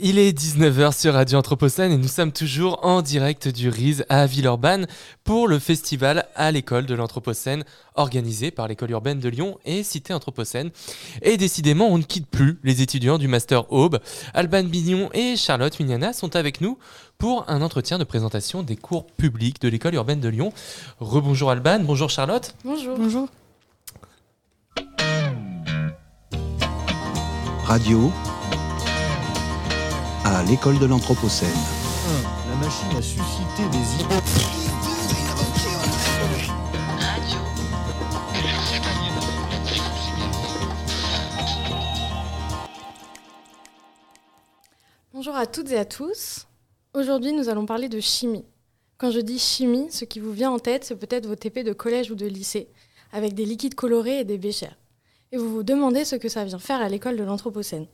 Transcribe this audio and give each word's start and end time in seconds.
Il 0.00 0.20
est 0.20 0.38
19h 0.38 0.96
sur 0.96 1.14
Radio 1.14 1.38
Anthropocène 1.38 1.90
et 1.90 1.96
nous 1.96 2.06
sommes 2.06 2.30
toujours 2.30 2.84
en 2.84 3.02
direct 3.02 3.48
du 3.48 3.68
RISE 3.68 4.04
à 4.08 4.26
Villeurbanne 4.26 4.86
pour 5.24 5.48
le 5.48 5.58
festival 5.58 6.26
à 6.36 6.52
l'école 6.52 6.86
de 6.86 6.94
l'Anthropocène 6.94 7.64
organisé 7.96 8.52
par 8.52 8.68
l'école 8.68 8.92
urbaine 8.92 9.18
de 9.18 9.28
Lyon 9.28 9.58
et 9.64 9.82
Cité 9.82 10.14
Anthropocène. 10.14 10.70
Et 11.22 11.36
décidément, 11.36 11.88
on 11.88 11.98
ne 11.98 12.04
quitte 12.04 12.28
plus 12.28 12.60
les 12.62 12.80
étudiants 12.80 13.18
du 13.18 13.26
Master 13.26 13.72
Aube. 13.72 13.98
Alban 14.34 14.62
Bignon 14.62 15.10
et 15.14 15.36
Charlotte 15.36 15.80
Mignana 15.80 16.12
sont 16.12 16.36
avec 16.36 16.60
nous 16.60 16.78
pour 17.18 17.44
un 17.48 17.60
entretien 17.60 17.98
de 17.98 18.04
présentation 18.04 18.62
des 18.62 18.76
cours 18.76 19.06
publics 19.06 19.60
de 19.60 19.68
l'école 19.68 19.94
urbaine 19.94 20.20
de 20.20 20.28
Lyon. 20.28 20.52
Rebonjour 21.00 21.50
Alban, 21.50 21.80
bonjour 21.80 22.08
Charlotte. 22.08 22.54
Bonjour. 22.64 22.96
Bonjour. 22.96 23.28
Radio 27.64 28.12
à 30.34 30.42
l'école 30.44 30.78
de 30.78 30.84
l'Anthropocène. 30.84 31.48
La 32.50 32.56
machine 32.56 32.96
a 32.96 33.02
suscité 33.02 33.62
des 33.72 33.94
idées. 34.02 34.14
Bonjour 45.12 45.34
à 45.34 45.46
toutes 45.46 45.70
et 45.70 45.78
à 45.78 45.84
tous. 45.84 46.46
Aujourd'hui, 46.92 47.32
nous 47.32 47.48
allons 47.48 47.64
parler 47.64 47.88
de 47.88 48.00
chimie. 48.00 48.44
Quand 48.98 49.10
je 49.10 49.20
dis 49.20 49.38
chimie, 49.38 49.90
ce 49.90 50.04
qui 50.04 50.20
vous 50.20 50.32
vient 50.32 50.50
en 50.50 50.58
tête, 50.58 50.84
c'est 50.84 50.96
peut-être 50.96 51.26
vos 51.26 51.36
TP 51.36 51.64
de 51.64 51.72
collège 51.72 52.10
ou 52.10 52.14
de 52.14 52.26
lycée, 52.26 52.68
avec 53.12 53.34
des 53.34 53.46
liquides 53.46 53.74
colorés 53.74 54.20
et 54.20 54.24
des 54.24 54.38
béchères. 54.38 54.76
Et 55.32 55.38
vous 55.38 55.48
vous 55.50 55.62
demandez 55.62 56.04
ce 56.04 56.16
que 56.16 56.28
ça 56.28 56.44
vient 56.44 56.58
faire 56.58 56.80
à 56.80 56.88
l'école 56.88 57.16
de 57.16 57.24
l'Anthropocène. 57.24 57.86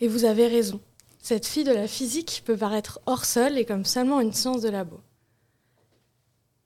Et 0.00 0.08
vous 0.08 0.24
avez 0.24 0.46
raison. 0.46 0.80
Cette 1.26 1.46
fille 1.46 1.64
de 1.64 1.72
la 1.72 1.88
physique 1.88 2.42
peut 2.44 2.54
paraître 2.54 3.00
hors 3.06 3.24
sol 3.24 3.56
et 3.56 3.64
comme 3.64 3.86
seulement 3.86 4.20
une 4.20 4.34
science 4.34 4.60
de 4.60 4.68
labo. 4.68 5.00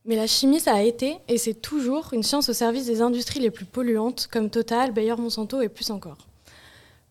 Mais 0.04 0.16
la 0.16 0.26
chimie, 0.26 0.58
ça 0.58 0.74
a 0.74 0.82
été, 0.82 1.18
et 1.28 1.38
c'est 1.38 1.54
toujours, 1.54 2.08
une 2.12 2.24
science 2.24 2.48
au 2.48 2.52
service 2.52 2.86
des 2.86 3.00
industries 3.00 3.38
les 3.38 3.52
plus 3.52 3.66
polluantes, 3.66 4.26
comme 4.32 4.50
Total, 4.50 4.90
Bayer 4.90 5.14
Monsanto 5.14 5.60
et 5.60 5.68
plus 5.68 5.92
encore. 5.92 6.26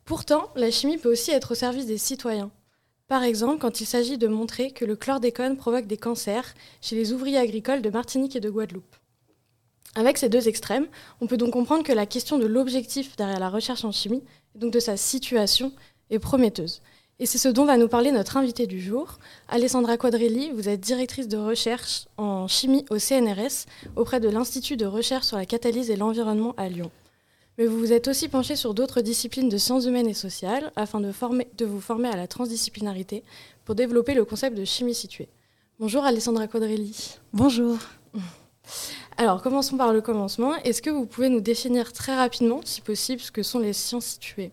Pourtant, 0.04 0.50
la 0.58 0.72
chimie 0.72 0.98
peut 0.98 1.10
aussi 1.10 1.32
être 1.32 1.54
au 1.54 1.56
service 1.56 1.86
des 1.86 1.98
citoyens. 1.98 2.52
Par 3.08 3.24
exemple, 3.24 3.60
quand 3.62 3.80
il 3.80 3.86
s'agit 3.86 4.18
de 4.18 4.28
montrer 4.28 4.72
que 4.72 4.84
le 4.84 4.98
chlordécone 4.98 5.56
provoque 5.56 5.88
des 5.88 5.96
cancers 5.96 6.54
chez 6.82 6.98
les 6.98 7.14
ouvriers 7.14 7.38
agricoles 7.38 7.82
de 7.82 7.90
Martinique 7.90 8.36
et 8.36 8.42
de 8.42 8.50
Guadeloupe. 8.50 8.98
Avec 9.96 10.18
ces 10.18 10.28
deux 10.28 10.50
extrêmes, 10.50 10.88
on 11.22 11.28
peut 11.28 11.38
donc 11.38 11.54
comprendre 11.54 11.84
que 11.84 11.94
la 11.94 12.08
question 12.08 12.40
de 12.40 12.46
l'objectif 12.46 13.16
derrière 13.16 13.40
la 13.40 13.50
recherche 13.50 13.86
en 13.86 13.94
chimie, 13.94 14.24
et 14.54 14.60
donc 14.60 14.74
de 14.74 14.82
sa 14.82 14.98
situation, 14.98 15.72
est 16.10 16.20
prometteuse. 16.20 16.82
Et 17.20 17.26
c'est 17.26 17.40
ce 17.40 17.50
dont 17.50 17.66
va 17.66 17.78
nous 17.78 17.88
parler 17.88 18.12
notre 18.12 18.38
invitée 18.38 18.68
du 18.68 18.80
jour. 18.80 19.18
Alessandra 19.50 19.98
Quadrelli, 19.98 20.52
vous 20.52 20.70
êtes 20.70 20.82
directrice 20.82 21.28
de 21.28 21.38
recherche 21.38 22.06
en 22.18 22.48
chimie 22.48 22.86
au 22.92 23.00
CNRS 23.00 23.66
auprès 23.96 24.20
de 24.20 24.30
l'Institut 24.30 24.78
de 24.78 24.86
recherche 24.86 25.26
sur 25.26 25.38
la 25.38 25.48
catalyse 25.48 25.90
et 25.90 25.96
l'environnement 25.96 26.54
à 26.58 26.70
Lyon. 26.70 26.92
Mais 27.58 27.66
vous 27.66 27.80
vous 27.80 27.92
êtes 27.92 28.08
aussi 28.08 28.28
penchée 28.28 28.56
sur 28.56 28.76
d'autres 28.76 29.02
disciplines 29.02 29.50
de 29.50 29.58
sciences 29.58 29.86
humaines 29.86 30.08
et 30.08 30.14
sociales 30.14 30.72
afin 30.76 31.00
de, 31.00 31.12
former, 31.12 31.48
de 31.58 31.66
vous 31.66 31.82
former 31.82 32.10
à 32.10 32.16
la 32.16 32.28
transdisciplinarité 32.28 33.24
pour 33.66 33.74
développer 33.74 34.14
le 34.14 34.24
concept 34.24 34.56
de 34.56 34.64
chimie 34.64 34.94
située. 34.94 35.28
Bonjour 35.80 36.06
Alessandra 36.06 36.46
Quadrelli. 36.46 37.16
Bonjour. 37.34 37.80
Alors 39.18 39.42
commençons 39.42 39.76
par 39.76 39.92
le 39.92 40.02
commencement. 40.02 40.56
Est-ce 40.58 40.84
que 40.84 40.92
vous 40.92 41.08
pouvez 41.08 41.30
nous 41.30 41.42
définir 41.42 41.94
très 41.94 42.16
rapidement, 42.16 42.62
si 42.64 42.82
possible, 42.82 43.22
ce 43.22 43.32
que 43.32 43.42
sont 43.42 43.58
les 43.58 43.74
sciences 43.74 44.06
situées? 44.06 44.52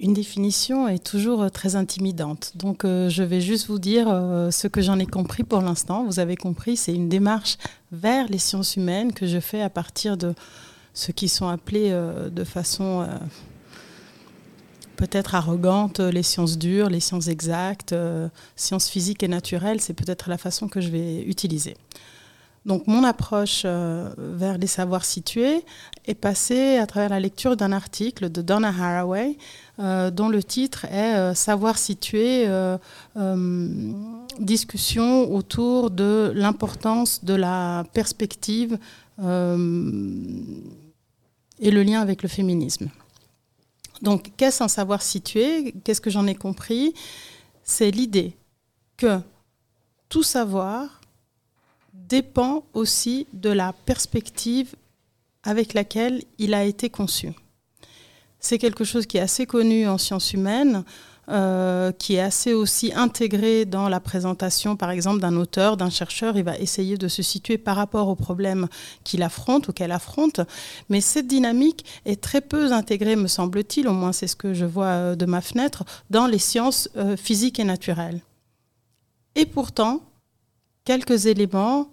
Une 0.00 0.12
définition 0.12 0.88
est 0.88 1.04
toujours 1.04 1.48
très 1.52 1.76
intimidante. 1.76 2.52
Donc 2.56 2.84
euh, 2.84 3.08
je 3.08 3.22
vais 3.22 3.40
juste 3.40 3.68
vous 3.68 3.78
dire 3.78 4.08
euh, 4.08 4.50
ce 4.50 4.66
que 4.66 4.80
j'en 4.80 4.98
ai 4.98 5.06
compris 5.06 5.44
pour 5.44 5.60
l'instant. 5.60 6.04
Vous 6.04 6.18
avez 6.18 6.36
compris, 6.36 6.76
c'est 6.76 6.92
une 6.92 7.08
démarche 7.08 7.58
vers 7.92 8.26
les 8.28 8.38
sciences 8.38 8.76
humaines 8.76 9.12
que 9.12 9.26
je 9.26 9.38
fais 9.38 9.62
à 9.62 9.70
partir 9.70 10.16
de 10.16 10.34
ce 10.94 11.12
qui 11.12 11.28
sont 11.28 11.46
appelés 11.46 11.90
euh, 11.92 12.28
de 12.28 12.42
façon 12.42 13.06
peut-être 14.96 15.34
arrogante 15.34 16.00
les 16.00 16.22
sciences 16.22 16.58
dures, 16.58 16.88
les 16.88 17.00
sciences 17.00 17.28
exactes, 17.28 17.94
sciences 18.56 18.88
physiques 18.88 19.22
et 19.22 19.28
naturelles. 19.28 19.80
C'est 19.80 19.94
peut-être 19.94 20.28
la 20.28 20.38
façon 20.38 20.68
que 20.68 20.80
je 20.80 20.88
vais 20.88 21.22
utiliser. 21.22 21.76
Donc 22.66 22.86
mon 22.86 23.04
approche 23.04 23.62
euh, 23.66 24.08
vers 24.16 24.56
les 24.56 24.66
savoirs 24.66 25.04
situés 25.04 25.64
est 26.06 26.14
passée 26.14 26.78
à 26.78 26.86
travers 26.86 27.10
la 27.10 27.20
lecture 27.20 27.56
d'un 27.56 27.72
article 27.72 28.30
de 28.30 28.40
Donna 28.40 28.68
Haraway 28.68 29.36
euh, 29.78 30.10
dont 30.10 30.30
le 30.30 30.42
titre 30.42 30.86
est 30.86 31.14
euh, 31.14 31.34
Savoir 31.34 31.76
situé, 31.76 32.48
discussion 34.38 35.30
autour 35.32 35.90
de 35.90 36.32
l'importance 36.34 37.24
de 37.24 37.34
la 37.34 37.84
perspective 37.92 38.78
et 39.18 39.24
le 41.70 41.82
lien 41.82 42.00
avec 42.00 42.22
le 42.22 42.28
féminisme. 42.28 42.88
Donc 44.02 44.32
qu'est-ce 44.36 44.62
un 44.62 44.68
savoir 44.68 45.02
situé? 45.02 45.74
Qu'est-ce 45.84 46.00
que 46.00 46.10
j'en 46.10 46.26
ai 46.26 46.34
compris? 46.34 46.94
C'est 47.62 47.90
l'idée 47.90 48.36
que 48.96 49.20
tout 50.08 50.22
savoir 50.22 51.00
dépend 51.94 52.64
aussi 52.74 53.26
de 53.32 53.50
la 53.50 53.72
perspective 53.72 54.74
avec 55.42 55.74
laquelle 55.74 56.22
il 56.38 56.54
a 56.54 56.64
été 56.64 56.90
conçu. 56.90 57.32
C'est 58.38 58.58
quelque 58.58 58.84
chose 58.84 59.06
qui 59.06 59.16
est 59.16 59.20
assez 59.20 59.46
connu 59.46 59.88
en 59.88 59.96
sciences 59.96 60.32
humaines, 60.34 60.84
euh, 61.30 61.90
qui 61.92 62.16
est 62.16 62.20
assez 62.20 62.52
aussi 62.52 62.92
intégré 62.94 63.64
dans 63.64 63.88
la 63.88 64.00
présentation, 64.00 64.76
par 64.76 64.90
exemple, 64.90 65.20
d'un 65.20 65.36
auteur, 65.36 65.78
d'un 65.78 65.88
chercheur. 65.88 66.36
Il 66.36 66.44
va 66.44 66.58
essayer 66.58 66.98
de 66.98 67.08
se 67.08 67.22
situer 67.22 67.56
par 67.56 67.76
rapport 67.76 68.08
au 68.08 68.14
problème 68.14 68.68
qu'il 69.04 69.22
affronte 69.22 69.68
ou 69.68 69.72
qu'elle 69.72 69.92
affronte. 69.92 70.42
Mais 70.90 71.00
cette 71.00 71.26
dynamique 71.26 71.86
est 72.04 72.20
très 72.20 72.42
peu 72.42 72.72
intégrée, 72.72 73.16
me 73.16 73.28
semble-t-il, 73.28 73.88
au 73.88 73.94
moins 73.94 74.12
c'est 74.12 74.26
ce 74.26 74.36
que 74.36 74.52
je 74.52 74.66
vois 74.66 74.86
euh, 74.86 75.14
de 75.16 75.24
ma 75.24 75.40
fenêtre, 75.40 75.84
dans 76.10 76.26
les 76.26 76.38
sciences 76.38 76.90
euh, 76.96 77.16
physiques 77.16 77.58
et 77.58 77.64
naturelles. 77.64 78.20
Et 79.34 79.46
pourtant, 79.46 80.02
quelques 80.84 81.26
éléments 81.26 81.90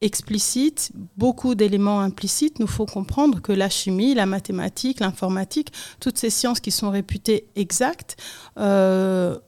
explicites, 0.00 0.92
beaucoup 1.16 1.54
d'éléments 1.54 2.00
implicites, 2.00 2.60
nous 2.60 2.66
faut 2.66 2.86
comprendre 2.86 3.40
que 3.40 3.52
la 3.52 3.70
chimie, 3.70 4.14
la 4.14 4.26
mathématique, 4.26 5.00
l'informatique, 5.00 5.72
toutes 5.98 6.18
ces 6.18 6.30
sciences 6.30 6.60
qui 6.60 6.70
sont 6.70 6.90
réputées 6.90 7.46
exactes, 7.56 8.16
euh, 8.58 9.38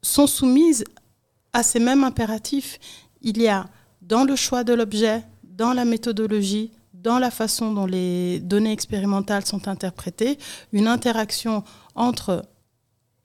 sont 0.00 0.26
soumises 0.26 0.84
à 1.52 1.62
ces 1.62 1.78
mêmes 1.78 2.04
impératifs. 2.04 2.78
Il 3.20 3.40
y 3.40 3.48
a 3.48 3.66
dans 4.00 4.24
le 4.24 4.34
choix 4.34 4.64
de 4.64 4.72
l'objet, 4.72 5.22
dans 5.44 5.74
la 5.74 5.84
méthodologie, 5.84 6.72
dans 6.94 7.18
la 7.18 7.30
façon 7.30 7.72
dont 7.72 7.86
les 7.86 8.40
données 8.40 8.72
expérimentales 8.72 9.44
sont 9.44 9.68
interprétées, 9.68 10.38
une 10.72 10.86
interaction 10.86 11.64
entre 11.94 12.44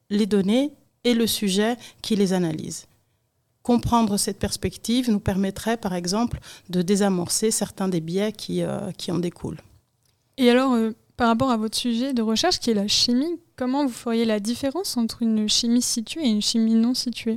les 0.10 0.26
données 0.26 0.74
et 1.04 1.14
le 1.14 1.28
sujet 1.28 1.78
qui 2.02 2.16
les 2.16 2.34
analyse. 2.34 2.88
Comprendre 3.68 4.16
cette 4.16 4.40
perspective 4.40 5.12
nous 5.12 5.20
permettrait, 5.20 5.76
par 5.76 5.94
exemple, 5.94 6.40
de 6.70 6.82
désamorcer 6.82 7.52
certains 7.52 7.90
des 7.90 8.00
biais 8.00 8.32
qui, 8.32 8.64
euh, 8.64 8.94
qui 8.94 9.12
en 9.12 9.18
découlent. 9.18 9.60
Et 10.38 10.50
alors, 10.50 10.72
euh, 10.72 10.92
par 11.18 11.28
rapport 11.28 11.52
à 11.52 11.58
votre 11.58 11.78
sujet 11.78 12.14
de 12.14 12.22
recherche 12.22 12.60
qui 12.60 12.70
est 12.70 12.74
la 12.74 12.88
chimie, 12.88 13.42
comment 13.58 13.86
vous 13.86 13.92
feriez 13.92 14.24
la 14.24 14.40
différence 14.40 14.96
entre 14.96 15.22
une 15.22 15.50
chimie 15.50 15.82
située 15.82 16.24
et 16.24 16.30
une 16.30 16.42
chimie 16.42 16.76
non 16.76 16.94
située? 16.94 17.36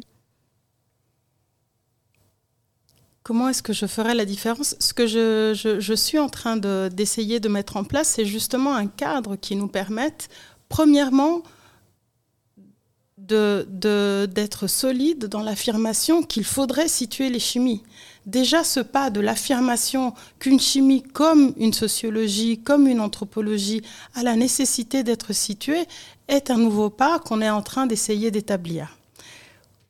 Comment 3.24 3.48
est-ce 3.48 3.64
que 3.64 3.72
je 3.72 3.86
ferais 3.86 4.14
la 4.14 4.24
différence? 4.24 4.76
Ce 4.78 4.94
que 4.94 5.08
je, 5.08 5.52
je, 5.56 5.80
je, 5.80 5.94
suis 5.94 6.20
en 6.20 6.28
train 6.28 6.56
d'essayer 6.56 7.40
de, 7.40 7.48
de 7.48 7.52
mettre 7.52 7.76
en 7.76 7.82
place, 7.82 8.06
c'est 8.06 8.24
justement 8.24 8.76
un 8.76 8.86
cadre 8.86 9.34
qui 9.34 9.56
nous 9.56 9.66
permette, 9.66 10.28
premièrement, 10.68 11.42
d'être 13.26 14.62
de, 14.62 14.66
solide 14.66 15.26
dans 15.26 15.42
l'affirmation 15.42 16.22
qu'il 16.22 16.44
faudrait 16.44 16.88
situer 16.88 17.28
les 17.28 17.38
chimies. 17.38 17.82
Déjà, 18.26 18.64
ce 18.64 18.80
pas 18.80 19.10
de 19.10 19.20
l'affirmation 19.20 20.14
qu'une 20.38 20.60
chimie, 20.60 21.02
comme 21.02 21.54
une 21.56 21.72
sociologie, 21.72 22.60
comme 22.60 22.86
une 22.86 23.00
anthropologie, 23.00 23.82
a 24.14 24.22
la 24.22 24.36
nécessité 24.36 25.02
d'être 25.02 25.32
située, 25.32 25.86
est 26.28 26.50
un 26.50 26.58
nouveau 26.58 26.90
pas 26.90 27.18
qu'on 27.18 27.40
est 27.40 27.50
en 27.50 27.62
train 27.62 27.86
d'essayer 27.86 28.30
d'établir. 28.30 28.99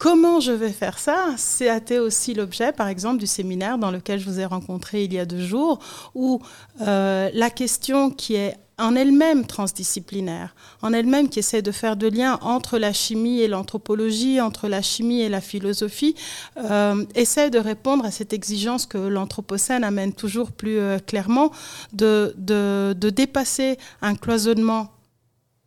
Comment 0.01 0.41
je 0.41 0.53
vais 0.53 0.73
faire 0.73 0.99
ça? 0.99 1.35
C'est 1.37 1.99
aussi 1.99 2.33
l'objet, 2.33 2.73
par 2.73 2.89
exemple, 2.89 3.19
du 3.19 3.27
séminaire 3.27 3.77
dans 3.77 3.91
lequel 3.91 4.19
je 4.19 4.25
vous 4.25 4.41
ai 4.41 4.47
rencontré 4.47 5.05
il 5.05 5.13
y 5.13 5.19
a 5.19 5.27
deux 5.27 5.45
jours, 5.45 5.79
où 6.15 6.41
euh, 6.81 7.29
la 7.35 7.51
question 7.51 8.09
qui 8.11 8.35
est 8.35 8.57
en 8.79 8.97
elle-même 8.97 9.47
transdisciplinaire, 9.47 10.55
en 10.81 10.95
elle-même 10.95 11.29
qui 11.29 11.41
essaie 11.41 11.61
de 11.61 11.71
faire 11.71 11.97
de 11.97 12.07
lien 12.07 12.39
entre 12.41 12.79
la 12.79 12.95
chimie 12.95 13.41
et 13.41 13.47
l'anthropologie, 13.47 14.41
entre 14.41 14.69
la 14.69 14.81
chimie 14.81 15.21
et 15.21 15.29
la 15.29 15.43
philosophie, 15.43 16.15
euh, 16.57 17.05
essaie 17.15 17.51
de 17.51 17.59
répondre 17.59 18.07
à 18.07 18.11
cette 18.11 18.33
exigence 18.33 18.87
que 18.87 18.97
l'Anthropocène 18.97 19.85
amène 19.85 20.15
toujours 20.15 20.53
plus 20.53 20.79
euh, 20.79 20.99
clairement, 20.99 21.51
de 21.93 22.95
dépasser 22.95 23.77
un 24.01 24.15
cloisonnement 24.15 24.89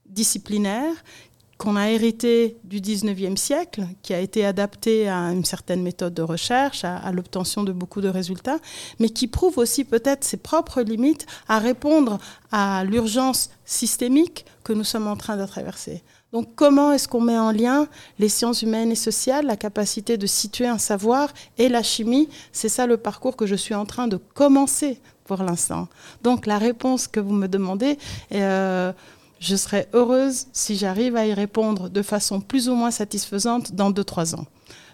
disciplinaire 0.08 0.94
qu'on 1.58 1.76
a 1.76 1.90
hérité 1.90 2.58
du 2.64 2.82
19e 2.82 3.38
siècle, 3.38 3.84
qui 4.02 4.14
a 4.14 4.20
été 4.20 4.46
adapté 4.46 5.08
à 5.08 5.32
une 5.32 5.46
certaine 5.46 5.82
méthode 5.82 6.14
de 6.14 6.22
recherche, 6.22 6.84
à, 6.84 7.12
l'obtention 7.12 7.64
de 7.64 7.72
beaucoup 7.72 8.02
de 8.02 8.10
résultats, 8.10 8.60
mais 9.00 9.10
qui 9.10 9.28
prouve 9.28 9.58
aussi 9.58 9.84
peut-être 9.84 10.24
ses 10.24 10.38
propres 10.38 10.82
limites 10.82 11.26
à 11.48 11.60
répondre 11.60 12.18
à 12.52 12.84
l'urgence 12.84 13.50
systémique 13.66 14.46
que 14.64 14.74
nous 14.74 14.84
sommes 14.84 15.08
en 15.08 15.16
train 15.16 15.38
de 15.38 15.46
traverser. 15.46 16.04
Donc 16.32 16.56
comment 16.56 16.92
est-ce 16.92 17.08
qu'on 17.08 17.22
met 17.22 17.38
en 17.38 17.52
lien 17.52 17.88
les 18.18 18.30
sciences 18.30 18.64
humaines 18.64 18.92
et 18.92 18.96
sociales, 18.96 19.46
la 19.46 19.56
capacité 19.56 20.18
de 20.18 20.26
situer 20.26 20.68
un 20.68 20.80
savoir 20.80 21.32
et 21.60 21.70
la 21.70 21.84
chimie? 21.84 22.28
C'est 22.52 22.70
ça 22.70 22.88
le 22.88 22.98
parcours 22.98 23.38
que 23.38 23.46
je 23.46 23.56
suis 23.56 23.76
en 23.76 23.86
train 23.86 24.08
de 24.08 24.18
commencer 24.18 25.00
pour 25.26 25.44
l'instant. 25.44 25.88
Donc 26.24 26.48
la 26.48 26.58
réponse 26.58 27.08
que 27.08 27.20
vous 27.20 27.34
me 27.34 27.48
demandez, 27.48 28.00
euh, 28.32 28.92
je 29.44 29.58
serais 29.58 29.90
heureuse 29.92 30.48
si 30.54 30.78
j'arrive 30.78 31.18
à 31.18 31.28
y 31.28 31.34
répondre 31.34 31.90
de 31.90 32.02
façon 32.02 32.40
plus 32.40 32.70
ou 32.70 32.76
moins 32.76 32.92
satisfaisante 32.92 33.74
dans 33.74 33.92
2-3 33.92 34.36
ans. 34.36 34.46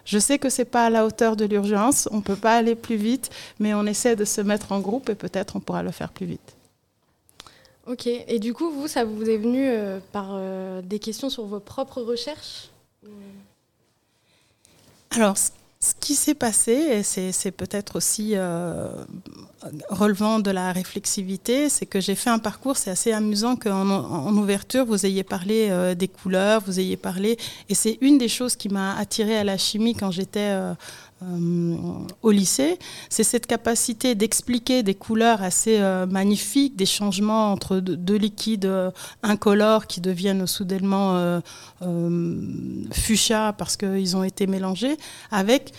Je 0.04 0.18
sais 0.18 0.38
que 0.38 0.50
ce 0.50 0.62
n'est 0.62 0.66
pas 0.66 0.86
à 0.86 0.90
la 0.90 1.06
hauteur 1.06 1.36
de 1.36 1.44
l'urgence, 1.44 2.08
on 2.10 2.16
ne 2.16 2.22
peut 2.22 2.34
pas 2.36 2.56
aller 2.56 2.74
plus 2.74 2.96
vite, 2.96 3.30
mais 3.60 3.74
on 3.74 3.86
essaie 3.86 4.16
de 4.16 4.24
se 4.24 4.40
mettre 4.40 4.72
en 4.72 4.80
groupe 4.80 5.08
et 5.08 5.14
peut-être 5.14 5.54
on 5.54 5.60
pourra 5.60 5.84
le 5.84 5.92
faire 5.92 6.10
plus 6.10 6.26
vite. 6.26 6.56
Ok, 7.86 8.06
et 8.06 8.38
du 8.40 8.52
coup, 8.52 8.70
vous, 8.70 8.88
ça 8.88 9.04
vous 9.04 9.22
est 9.22 9.36
venu 9.36 9.68
euh, 9.68 10.00
par 10.12 10.30
euh, 10.32 10.82
des 10.82 10.98
questions 10.98 11.30
sur 11.30 11.44
vos 11.44 11.60
propres 11.60 12.02
recherches 12.02 12.70
Alors, 15.10 15.36
ce 15.82 15.94
qui 15.98 16.14
s'est 16.14 16.34
passé, 16.34 16.72
et 16.72 17.02
c'est 17.02 17.50
peut-être 17.52 17.96
aussi 17.96 18.32
euh, 18.34 18.90
relevant 19.88 20.38
de 20.38 20.50
la 20.50 20.72
réflexivité, 20.72 21.70
c'est 21.70 21.86
que 21.86 22.00
j'ai 22.00 22.14
fait 22.14 22.28
un 22.28 22.38
parcours, 22.38 22.76
c'est 22.76 22.90
assez 22.90 23.12
amusant 23.12 23.56
qu'en 23.56 23.88
en 23.88 24.36
ouverture, 24.36 24.84
vous 24.84 25.06
ayez 25.06 25.24
parlé 25.24 25.68
euh, 25.70 25.94
des 25.94 26.06
couleurs, 26.08 26.60
vous 26.66 26.78
ayez 26.80 26.98
parlé, 26.98 27.38
et 27.70 27.74
c'est 27.74 27.96
une 28.02 28.18
des 28.18 28.28
choses 28.28 28.56
qui 28.56 28.68
m'a 28.68 28.94
attirée 28.98 29.38
à 29.38 29.44
la 29.44 29.56
chimie 29.56 29.94
quand 29.94 30.10
j'étais 30.10 30.50
euh, 30.50 30.74
euh, 31.22 31.76
au 32.22 32.30
lycée, 32.30 32.78
c'est 33.10 33.24
cette 33.24 33.46
capacité 33.46 34.14
d'expliquer 34.14 34.82
des 34.82 34.94
couleurs 34.94 35.42
assez 35.42 35.78
euh, 35.78 36.06
magnifiques, 36.06 36.76
des 36.76 36.86
changements 36.86 37.52
entre 37.52 37.78
deux, 37.78 38.16
liquides 38.16 38.64
euh, 38.64 38.90
incolores 39.22 39.86
qui 39.86 40.00
deviennent 40.00 40.46
soudainement 40.46 41.40
fuchsia 42.92 43.52
parce 43.56 43.76
qu'ils 43.76 44.16
ont 44.16 44.24
été 44.24 44.46
mélangés, 44.46 44.96
avec 45.30 45.72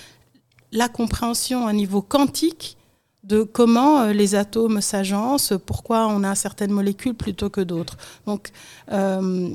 la 0.72 0.90
compréhension 0.90 1.68
à 1.68 1.74
niveau 1.74 2.02
quantique 2.02 2.78
de 3.24 3.44
comment 3.44 4.02
euh, 4.02 4.14
les 4.14 4.34
atomes 4.34 4.82
s'agencent, 4.82 5.54
pourquoi 5.66 6.08
on 6.08 6.24
a 6.24 6.34
certaines 6.34 6.72
molécules 6.72 7.14
plutôt 7.14 7.50
que 7.50 7.62
d'autres. 7.62 7.98
Donc 8.26 8.50
euh, 8.92 9.50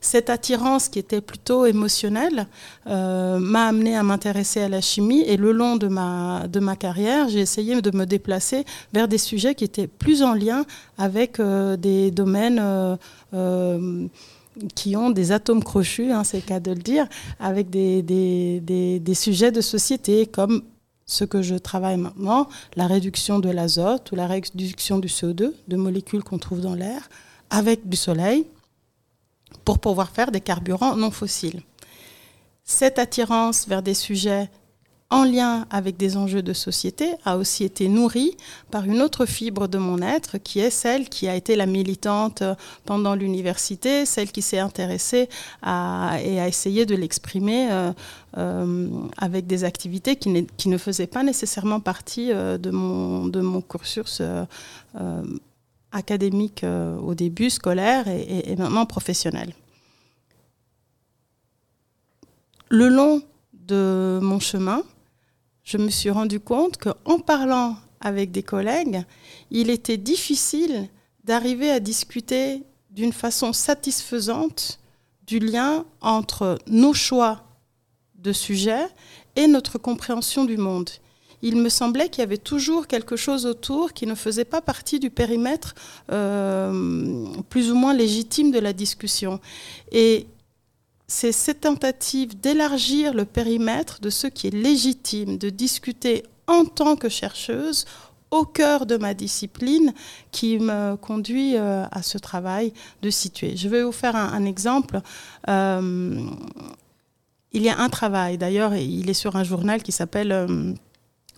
cette 0.00 0.28
attirance 0.28 0.88
qui 0.88 0.98
était 0.98 1.20
plutôt 1.20 1.64
émotionnelle 1.66 2.48
euh, 2.88 3.38
m'a 3.38 3.66
amené 3.68 3.96
à 3.96 4.02
m'intéresser 4.02 4.60
à 4.62 4.68
la 4.68 4.80
chimie 4.80 5.22
et 5.22 5.36
le 5.36 5.52
long 5.52 5.76
de 5.76 5.86
ma, 5.86 6.48
carrière, 6.78 7.28
j'ai 7.28 7.40
essayé 7.40 7.80
de 7.80 7.96
me 7.96 8.06
déplacer 8.06 8.64
vers 8.92 9.06
des 9.06 9.18
sujets 9.18 9.54
qui 9.54 9.64
étaient 9.64 9.86
plus 9.86 10.22
en 10.22 10.34
lien 10.34 10.64
avec 10.98 11.40
des 11.40 12.10
domaines 12.10 12.98
qui 14.74 14.96
ont 14.96 15.10
des 15.10 15.32
atomes 15.32 15.62
crochus, 15.62 16.10
hein, 16.12 16.24
c'est 16.24 16.38
le 16.38 16.42
cas 16.42 16.60
de 16.60 16.72
le 16.72 16.78
dire, 16.78 17.06
avec 17.40 17.70
des, 17.70 19.02
sujets 19.14 19.52
de 19.52 19.60
société 19.60 20.26
comme 20.26 20.62
ce 21.12 21.24
que 21.24 21.42
je 21.42 21.54
travaille 21.54 21.98
maintenant, 21.98 22.48
la 22.74 22.86
réduction 22.86 23.38
de 23.38 23.50
l'azote 23.50 24.10
ou 24.12 24.16
la 24.16 24.26
réduction 24.26 24.98
du 24.98 25.08
CO2, 25.08 25.52
de 25.68 25.76
molécules 25.76 26.24
qu'on 26.24 26.38
trouve 26.38 26.60
dans 26.60 26.74
l'air, 26.74 27.08
avec 27.50 27.86
du 27.86 27.96
soleil, 27.96 28.46
pour 29.64 29.78
pouvoir 29.78 30.08
faire 30.10 30.32
des 30.32 30.40
carburants 30.40 30.96
non 30.96 31.10
fossiles. 31.10 31.62
Cette 32.64 32.98
attirance 32.98 33.68
vers 33.68 33.82
des 33.82 33.94
sujets 33.94 34.50
en 35.12 35.24
lien 35.24 35.66
avec 35.70 35.98
des 35.98 36.16
enjeux 36.16 36.42
de 36.42 36.54
société, 36.54 37.12
a 37.26 37.36
aussi 37.36 37.64
été 37.64 37.86
nourrie 37.86 38.34
par 38.70 38.84
une 38.84 39.02
autre 39.02 39.26
fibre 39.26 39.68
de 39.68 39.76
mon 39.76 40.00
être, 40.00 40.38
qui 40.38 40.58
est 40.58 40.70
celle 40.70 41.10
qui 41.10 41.28
a 41.28 41.36
été 41.36 41.54
la 41.54 41.66
militante 41.66 42.42
pendant 42.86 43.14
l'université, 43.14 44.06
celle 44.06 44.32
qui 44.32 44.40
s'est 44.40 44.58
intéressée 44.58 45.28
à, 45.60 46.16
et 46.24 46.40
a 46.40 46.48
essayé 46.48 46.86
de 46.86 46.94
l'exprimer 46.94 47.70
euh, 47.70 47.92
euh, 48.38 48.88
avec 49.18 49.46
des 49.46 49.64
activités 49.64 50.16
qui, 50.16 50.46
qui, 50.56 50.70
ne 50.70 50.78
faisaient 50.78 51.06
pas 51.06 51.22
nécessairement 51.22 51.80
partie 51.80 52.32
euh, 52.32 52.56
de, 52.56 52.70
mon, 52.70 53.26
de 53.26 53.40
mon 53.40 53.60
cursus 53.60 54.22
académique 55.92 56.64
au 56.64 57.14
début, 57.14 57.50
scolaire 57.50 58.08
et 58.08 58.56
maintenant 58.56 58.86
professionnel. 58.86 59.52
Le 62.70 62.88
long 62.88 63.20
de 63.52 64.18
mon 64.22 64.40
chemin, 64.40 64.82
je 65.62 65.78
me 65.78 65.90
suis 65.90 66.10
rendu 66.10 66.40
compte 66.40 66.76
qu'en 66.78 67.18
parlant 67.18 67.76
avec 68.00 68.30
des 68.30 68.42
collègues, 68.42 69.04
il 69.50 69.70
était 69.70 69.96
difficile 69.96 70.88
d'arriver 71.24 71.70
à 71.70 71.80
discuter 71.80 72.62
d'une 72.90 73.12
façon 73.12 73.52
satisfaisante 73.52 74.80
du 75.26 75.38
lien 75.38 75.84
entre 76.00 76.58
nos 76.66 76.92
choix 76.92 77.44
de 78.16 78.32
sujets 78.32 78.86
et 79.36 79.46
notre 79.46 79.78
compréhension 79.78 80.44
du 80.44 80.56
monde. 80.56 80.90
Il 81.42 81.56
me 81.56 81.68
semblait 81.68 82.08
qu'il 82.08 82.20
y 82.20 82.24
avait 82.24 82.36
toujours 82.38 82.86
quelque 82.86 83.16
chose 83.16 83.46
autour 83.46 83.92
qui 83.92 84.06
ne 84.06 84.14
faisait 84.14 84.44
pas 84.44 84.60
partie 84.60 85.00
du 85.00 85.10
périmètre 85.10 85.74
euh, 86.10 87.26
plus 87.50 87.72
ou 87.72 87.74
moins 87.74 87.94
légitime 87.94 88.52
de 88.52 88.60
la 88.60 88.72
discussion. 88.72 89.40
Et 89.90 90.26
c'est 91.12 91.30
cette 91.32 91.60
tentative 91.60 92.40
d'élargir 92.40 93.12
le 93.12 93.26
périmètre 93.26 94.00
de 94.00 94.08
ce 94.08 94.26
qui 94.26 94.46
est 94.46 94.50
légitime, 94.50 95.36
de 95.36 95.50
discuter 95.50 96.24
en 96.46 96.64
tant 96.64 96.96
que 96.96 97.10
chercheuse 97.10 97.84
au 98.30 98.46
cœur 98.46 98.86
de 98.86 98.96
ma 98.96 99.12
discipline 99.12 99.92
qui 100.30 100.58
me 100.58 100.96
conduit 100.96 101.58
euh, 101.58 101.84
à 101.90 102.02
ce 102.02 102.16
travail 102.16 102.72
de 103.02 103.10
situer. 103.10 103.58
Je 103.58 103.68
vais 103.68 103.82
vous 103.82 103.92
faire 103.92 104.16
un, 104.16 104.44
exemple. 104.46 105.02
Euh, 105.50 106.18
il 107.52 107.62
y 107.62 107.68
a 107.68 107.78
un 107.78 107.90
travail, 107.90 108.38
d'ailleurs, 108.38 108.74
il 108.74 109.10
est 109.10 109.14
sur 109.14 109.36
un 109.36 109.44
journal 109.44 109.82
qui 109.82 109.92
s'appelle... 109.92 110.32
Euh, 110.32 110.72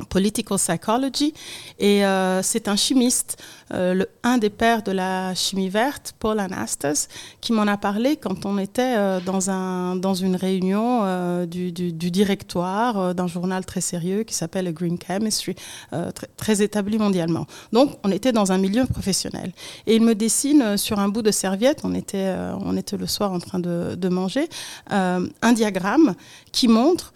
Political 0.08 0.58
Psychology, 0.58 1.34
et 1.78 2.04
euh, 2.04 2.42
c'est 2.42 2.66
un 2.66 2.74
chimiste, 2.74 3.40
euh, 3.72 3.94
le, 3.94 4.08
un 4.24 4.38
des 4.38 4.50
pères 4.50 4.82
de 4.82 4.90
la 4.90 5.34
chimie 5.36 5.68
verte, 5.68 6.14
Paul 6.18 6.40
Anastas, 6.40 7.06
qui 7.40 7.52
m'en 7.52 7.62
a 7.68 7.76
parlé 7.76 8.16
quand 8.16 8.44
on 8.44 8.58
était 8.58 8.96
euh, 8.96 9.20
dans, 9.20 9.50
un, 9.50 9.94
dans 9.94 10.14
une 10.14 10.34
réunion 10.34 11.44
du, 11.46 11.70
du, 11.70 12.10
directoire 12.10 13.14
d'un 13.14 13.26
journal 13.26 13.64
très 13.64 13.80
sérieux 13.80 14.24
qui 14.24 14.34
s'appelle 14.34 14.72
Green 14.72 14.98
Chemistry, 14.98 15.54
très, 15.90 16.26
très, 16.36 16.62
établi 16.62 16.98
mondialement. 16.98 17.46
Donc 17.72 17.98
on 18.02 18.10
était 18.10 18.32
dans 18.32 18.52
un 18.52 18.58
milieu 18.58 18.86
professionnel. 18.86 19.52
Et 19.86 19.96
il 19.96 20.02
me 20.02 20.14
dessine 20.14 20.76
sur 20.76 20.98
un 20.98 21.08
bout 21.08 21.22
de 21.22 21.30
serviette, 21.30 21.80
on 21.84 21.94
était, 21.94 22.34
on 22.60 22.76
était 22.76 22.96
le 22.96 23.06
soir 23.06 23.32
en 23.32 23.38
train 23.38 23.58
de, 23.58 23.94
de 23.96 24.08
manger, 24.08 24.48
un 24.90 25.52
diagramme 25.54 26.14
qui 26.52 26.68
montre 26.68 27.12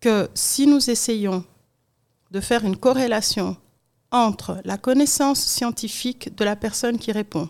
que 0.00 0.28
si 0.34 0.66
nous 0.66 0.90
essayons 0.90 1.44
de 2.36 2.40
faire 2.42 2.66
une 2.66 2.76
corrélation 2.76 3.56
entre 4.10 4.60
la 4.66 4.76
connaissance 4.76 5.40
scientifique 5.40 6.36
de 6.36 6.44
la 6.44 6.54
personne 6.54 6.98
qui 6.98 7.10
répond 7.10 7.48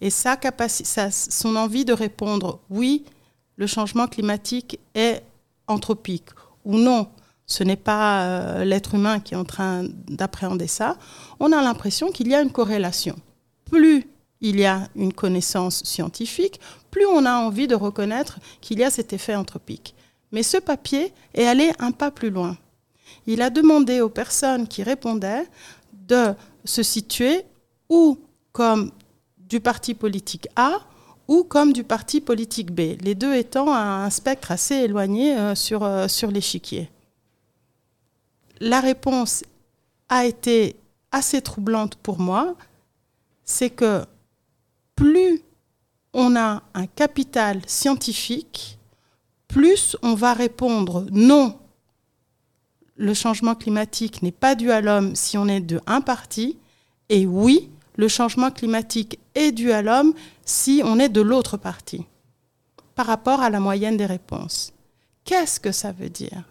et 0.00 0.10
sa 0.10 0.36
capacité, 0.36 1.08
son 1.10 1.56
envie 1.56 1.84
de 1.84 1.92
répondre 1.92 2.60
oui, 2.70 3.04
le 3.56 3.66
changement 3.66 4.06
climatique 4.06 4.78
est 4.94 5.24
anthropique 5.66 6.28
ou 6.64 6.76
non, 6.76 7.08
ce 7.46 7.64
n'est 7.64 7.74
pas 7.74 8.22
euh, 8.22 8.64
l'être 8.64 8.94
humain 8.94 9.18
qui 9.18 9.34
est 9.34 9.36
en 9.36 9.44
train 9.44 9.84
d'appréhender 10.06 10.68
ça, 10.68 10.98
on 11.40 11.50
a 11.50 11.60
l'impression 11.60 12.12
qu'il 12.12 12.28
y 12.28 12.34
a 12.36 12.42
une 12.42 12.52
corrélation. 12.52 13.16
Plus 13.64 14.06
il 14.40 14.60
y 14.60 14.66
a 14.66 14.88
une 14.94 15.12
connaissance 15.12 15.82
scientifique, 15.82 16.60
plus 16.92 17.06
on 17.06 17.26
a 17.26 17.34
envie 17.34 17.66
de 17.66 17.74
reconnaître 17.74 18.38
qu'il 18.60 18.78
y 18.78 18.84
a 18.84 18.90
cet 18.90 19.12
effet 19.12 19.34
anthropique. 19.34 19.96
Mais 20.30 20.44
ce 20.44 20.58
papier 20.58 21.12
est 21.34 21.46
allé 21.46 21.72
un 21.80 21.90
pas 21.90 22.12
plus 22.12 22.30
loin 22.30 22.56
il 23.26 23.42
a 23.42 23.50
demandé 23.50 24.00
aux 24.00 24.08
personnes 24.08 24.66
qui 24.66 24.82
répondaient 24.82 25.46
de 25.92 26.34
se 26.64 26.82
situer 26.82 27.42
ou 27.88 28.18
comme 28.52 28.90
du 29.38 29.60
parti 29.60 29.94
politique 29.94 30.48
A 30.56 30.80
ou 31.28 31.44
comme 31.44 31.72
du 31.72 31.84
parti 31.84 32.20
politique 32.20 32.72
B, 32.72 33.00
les 33.00 33.14
deux 33.14 33.34
étant 33.34 33.72
à 33.72 34.04
un 34.04 34.10
spectre 34.10 34.50
assez 34.50 34.74
éloigné 34.74 35.36
euh, 35.38 35.54
euh, 35.72 36.08
sur 36.08 36.30
l'échiquier. 36.30 36.90
La 38.60 38.80
réponse 38.80 39.44
a 40.08 40.26
été 40.26 40.76
assez 41.10 41.40
troublante 41.40 41.96
pour 41.96 42.18
moi, 42.18 42.54
c'est 43.44 43.70
que 43.70 44.04
plus 44.96 45.42
on 46.12 46.36
a 46.36 46.62
un 46.74 46.86
capital 46.86 47.60
scientifique, 47.66 48.78
plus 49.48 49.96
on 50.02 50.14
va 50.14 50.34
répondre 50.34 51.06
non 51.10 51.58
le 52.96 53.14
changement 53.14 53.54
climatique 53.54 54.22
n'est 54.22 54.32
pas 54.32 54.54
dû 54.54 54.70
à 54.70 54.80
l'homme 54.80 55.14
si 55.14 55.38
on 55.38 55.48
est 55.48 55.60
de 55.60 55.80
un 55.86 56.00
parti, 56.00 56.58
et 57.08 57.26
oui, 57.26 57.70
le 57.96 58.08
changement 58.08 58.50
climatique 58.50 59.18
est 59.34 59.52
dû 59.52 59.72
à 59.72 59.82
l'homme 59.82 60.14
si 60.44 60.82
on 60.84 60.98
est 60.98 61.08
de 61.08 61.20
l'autre 61.20 61.56
partie 61.56 62.04
par 62.94 63.06
rapport 63.06 63.40
à 63.40 63.50
la 63.50 63.60
moyenne 63.60 63.96
des 63.96 64.06
réponses. 64.06 64.72
Qu'est-ce 65.24 65.60
que 65.60 65.72
ça 65.72 65.92
veut 65.92 66.10
dire? 66.10 66.44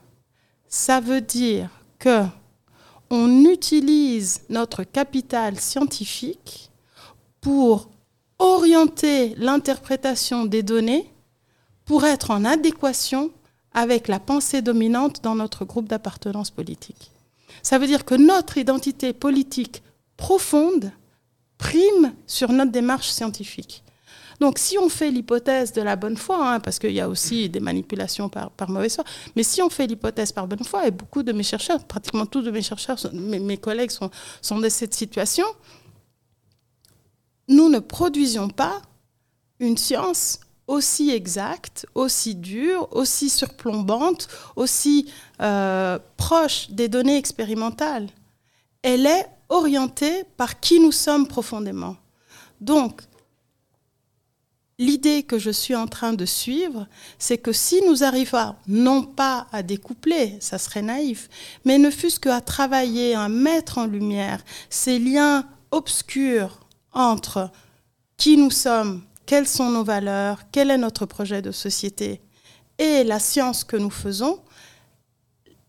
Ça 0.68 1.00
veut 1.00 1.22
dire 1.22 1.70
que 2.00 2.24
on 3.10 3.46
utilise 3.46 4.42
notre 4.50 4.84
capital 4.84 5.60
scientifique 5.60 6.72
pour 7.42 7.90
orienter 8.40 9.36
l'interprétation 9.36 10.46
des 10.46 10.64
données 10.64 11.12
pour 11.86 12.06
être 12.06 12.32
en 12.32 12.46
adéquation 12.46 13.32
avec 13.74 14.08
la 14.08 14.20
pensée 14.20 14.62
dominante 14.62 15.22
dans 15.24 15.36
notre 15.36 15.66
groupe 15.66 15.88
d'appartenance 15.88 16.52
politique. 16.52 17.12
Ça 17.64 17.78
veut 17.78 17.88
dire 17.88 18.06
que 18.06 18.16
notre 18.16 18.58
identité 18.58 19.14
politique 19.14 19.84
profonde 20.18 20.92
prime 21.58 22.14
sur 22.28 22.52
notre 22.52 22.72
démarche 22.72 23.10
scientifique. 23.10 23.84
Donc 24.42 24.58
si 24.58 24.76
on 24.80 24.90
fait 24.90 25.12
l'hypothèse 25.12 25.72
de 25.72 25.84
la 25.84 25.96
bonne 25.96 26.18
foi, 26.18 26.54
hein, 26.54 26.60
parce 26.60 26.80
qu'il 26.80 26.94
y 26.94 27.00
a 27.00 27.08
aussi 27.08 27.48
des 27.48 27.60
manipulations 27.60 28.28
par, 28.28 28.50
par 28.50 28.72
mauvaise 28.72 28.96
foi, 28.96 29.04
mais 29.36 29.44
si 29.44 29.62
on 29.62 29.70
fait 29.70 29.86
l'hypothèse 29.86 30.32
par 30.32 30.48
bonne 30.48 30.64
foi, 30.64 30.88
et 30.88 30.92
beaucoup 30.92 31.22
de 31.22 31.32
mes 31.32 31.44
chercheurs, 31.44 31.86
pratiquement 31.86 32.26
tous 32.26 32.42
de 32.42 32.50
mes 32.50 32.64
chercheurs, 32.64 32.98
mes, 33.14 33.58
collègues 33.58 33.92
sont, 33.92 34.10
sont 34.42 34.58
de 34.58 34.68
cette 34.68 34.96
situation, 34.96 35.46
nous 37.48 37.70
ne 37.70 37.78
produisions 37.78 38.50
pas 38.50 38.82
une 39.60 39.78
science 39.78 40.40
aussi 40.68 41.12
exacte, 41.12 41.86
aussi 41.96 42.36
dure, 42.36 42.88
aussi 42.92 43.30
surplombante, 43.30 44.28
aussi 44.56 45.12
euh, 45.42 46.00
proche 46.18 46.70
des 46.70 46.88
données 46.88 47.18
expérimentales. 47.18 48.10
Elle 48.82 49.06
est 49.06 49.28
orientée 49.50 50.24
par 50.38 50.60
qui 50.60 50.80
nous 50.80 50.92
sommes 50.92 51.28
profondément. 51.28 51.98
Donc, 52.62 53.02
l'idée 54.80 55.24
que 55.24 55.38
je 55.38 55.52
suis 55.52 55.76
en 55.76 55.88
train 55.88 56.14
de 56.14 56.26
suivre, 56.26 56.88
c'est 57.20 57.38
que 57.38 57.52
si 57.52 57.82
nous 57.88 58.04
arrivons 58.04 58.56
non 58.68 59.04
pas 59.04 59.48
à 59.52 59.62
découpler, 59.62 60.38
ça 60.40 60.58
serait 60.58 60.82
naïf, 60.82 61.30
mais 61.66 61.78
ne 61.78 61.92
fût-ce 61.92 62.20
qu'à 62.20 62.42
travailler, 62.42 63.14
à 63.14 63.30
mettre 63.30 63.78
en 63.78 63.86
lumière 63.86 64.44
ces 64.70 65.00
liens 65.00 65.48
obscurs 65.72 66.60
entre 66.94 67.52
qui 68.18 68.38
nous 68.38 68.52
sommes 68.52 69.04
quelles 69.32 69.48
sont 69.48 69.70
nos 69.70 69.86
valeurs, 69.86 70.42
quel 70.52 70.72
est 70.72 70.78
notre 70.78 71.06
projet 71.06 71.42
de 71.42 71.52
société 71.52 72.20
et 72.78 73.06
la 73.06 73.18
science 73.18 73.64
que 73.64 73.78
nous 73.78 73.90
faisons, 73.90 74.42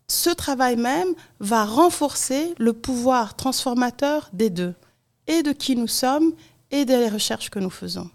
ce 0.09 0.31
travail 0.31 0.75
même 0.75 1.15
va 1.39 1.65
renforcer 1.65 2.57
le 2.59 2.73
pouvoir 2.73 3.37
transformateur 3.37 4.31
des 4.33 4.51
deux, 4.51 4.75
et 5.29 5.45
de 5.45 5.53
qui 5.53 5.77
nous 5.77 5.87
sommes 5.87 6.33
et 6.73 6.85
des 6.85 7.09
recherches 7.09 7.51
que 7.51 7.61
nous 7.61 7.71
faisons. 7.71 8.11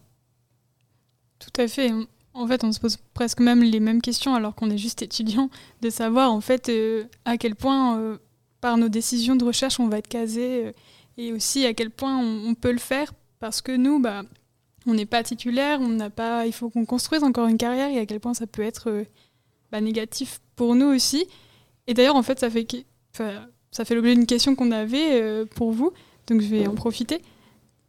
Tout 1.40 1.62
à 1.62 1.70
fait. 1.70 1.94
En 2.34 2.46
fait, 2.46 2.66
on 2.66 2.74
se 2.74 2.82
pose 2.82 2.98
presque 3.14 3.40
même 3.40 3.64
les 3.64 3.80
mêmes 3.80 4.02
questions 4.02 4.36
alors 4.36 4.54
qu'on 4.54 4.70
est 4.70 4.78
juste 4.78 5.02
étudiant, 5.02 5.50
de 5.80 5.90
savoir 5.90 6.34
en 6.34 6.42
fait 6.42 6.68
euh, 6.68 7.06
à 7.24 7.38
quel 7.38 7.56
point 7.56 7.98
euh, 7.98 8.18
par 8.60 8.76
nos 8.76 8.90
décisions 8.90 9.38
de 9.38 9.46
recherche 9.46 9.80
on 9.80 9.88
va 9.88 10.00
être 10.00 10.10
casé 10.10 10.66
euh, 10.66 10.72
et 11.16 11.32
aussi 11.32 11.66
à 11.66 11.74
quel 11.74 11.90
point 11.90 12.18
on, 12.18 12.50
on, 12.50 12.54
peut 12.54 12.74
le 12.74 12.80
faire 12.80 13.14
parce 13.40 13.62
que 13.62 13.72
nous, 13.72 14.02
bah, 14.02 14.24
on 14.88 14.94
n'est 14.94 15.06
pas 15.06 15.22
titulaire, 15.22 15.80
on 15.82 15.90
n'a 15.90 16.10
pas, 16.10 16.48
il 16.48 16.54
faut 16.54 16.70
qu'on 16.70 16.86
construise 16.86 17.24
encore 17.24 17.48
une 17.48 17.58
carrière 17.58 17.90
et 17.90 18.00
à 18.00 18.06
quel 18.06 18.22
point 18.22 18.34
ça 18.34 18.48
peut 18.48 18.62
être 18.62 18.90
euh, 18.90 19.04
bah, 19.72 19.82
négatif 19.82 20.40
pour 20.56 20.76
nous 20.76 20.88
aussi. 20.88 21.28
Et 21.88 21.94
d'ailleurs, 21.94 22.16
en 22.16 22.24
fait, 22.24 22.40
ça 22.40 22.50
fait, 22.50 23.96
l'objet 23.96 24.16
d'une 24.16 24.26
question 24.26 24.56
qu'on 24.56 24.72
avait 24.72 25.22
euh, 25.22 25.46
pour 25.46 25.72
vous, 25.72 25.92
donc 26.28 26.42
je 26.42 26.48
vais 26.48 26.68
en 26.68 26.74
profiter. 26.74 27.22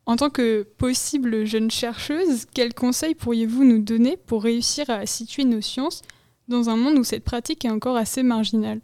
En 0.06 0.16
tant 0.16 0.28
que 0.28 0.62
possible 0.76 1.44
jeune 1.44 1.70
chercheuse, 1.70 2.46
quels 2.52 2.74
conseils 2.74 3.14
pourriez-vous 3.14 3.62
nous 3.62 3.78
donner 3.78 4.16
pour 4.16 4.42
réussir 4.42 4.90
à 4.90 5.06
situer 5.06 5.44
nos 5.44 5.60
sciences 5.60 6.02
dans 6.48 6.68
un 6.68 6.76
monde 6.76 6.98
où 6.98 7.04
cette 7.04 7.24
pratique 7.24 7.64
est 7.64 7.70
encore 7.70 7.96
assez 7.96 8.22
marginale? 8.22 8.80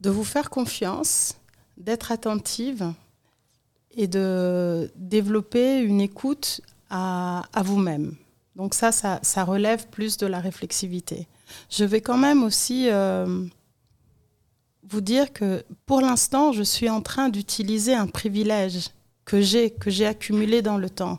De 0.00 0.10
vous 0.10 0.24
faire 0.24 0.50
confiance, 0.50 1.36
d'être 1.78 2.12
attentive 2.12 2.92
et 3.94 4.06
de 4.06 4.90
développer 4.96 5.78
une 5.80 6.00
écoute 6.00 6.60
à, 6.90 7.42
vous-même. 7.64 8.14
Donc 8.56 8.74
ça, 8.74 8.92
ça, 8.92 9.18
ça, 9.22 9.44
relève 9.44 9.88
plus 9.88 10.18
de 10.18 10.26
la 10.26 10.40
réflexivité. 10.40 11.26
Je 11.70 11.84
vais 11.84 12.00
quand 12.00 12.18
même 12.18 12.44
aussi 12.44 12.88
euh, 12.90 13.44
vous 14.88 15.00
dire 15.00 15.32
que 15.32 15.64
pour 15.86 16.00
l'instant, 16.00 16.52
je 16.52 16.62
suis 16.62 16.90
en 16.90 17.00
train 17.00 17.28
d'utiliser 17.28 17.94
un 17.94 18.06
privilège 18.06 18.90
que 19.24 19.40
j'ai, 19.40 19.70
que 19.70 19.90
j'ai 19.90 20.06
accumulé 20.06 20.62
dans 20.62 20.76
le 20.76 20.90
temps. 20.90 21.18